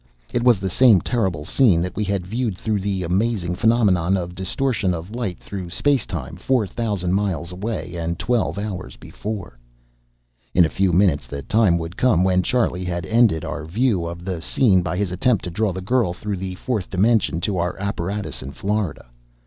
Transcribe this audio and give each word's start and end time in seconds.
It 0.33 0.41
was 0.41 0.59
the 0.59 0.67
same 0.71 0.99
terrible 1.01 1.45
scene 1.45 1.79
that 1.83 1.95
we 1.95 2.03
had 2.03 2.25
viewed, 2.25 2.57
through 2.57 2.79
the 2.79 3.03
amazing 3.03 3.53
phenomenon 3.53 4.17
of 4.17 4.33
distortion 4.33 4.95
of 4.95 5.11
light 5.13 5.37
through 5.39 5.69
space 5.69 6.07
time, 6.07 6.37
four 6.37 6.65
thousand 6.65 7.13
miles 7.13 7.51
away 7.51 7.95
and 7.95 8.17
twelve 8.17 8.57
hours 8.57 8.95
before. 8.95 9.59
In 10.55 10.65
a 10.65 10.69
few 10.73 10.91
minutes 10.91 11.27
the 11.27 11.43
time 11.43 11.77
would 11.77 11.97
come 11.97 12.23
when 12.23 12.41
Charlie 12.41 12.85
had 12.85 13.05
ended 13.05 13.45
our 13.45 13.63
view 13.63 14.07
of 14.07 14.25
the 14.25 14.41
scene 14.41 14.81
by 14.81 14.97
his 14.97 15.11
attempt 15.11 15.43
to 15.43 15.51
draw 15.51 15.71
the 15.71 15.81
girl 15.81 16.13
through 16.13 16.37
the 16.37 16.55
fourth 16.55 16.89
dimension 16.89 17.39
to 17.41 17.59
our 17.59 17.77
apparatus 17.77 18.41
in 18.41 18.53
Florida. 18.53 19.05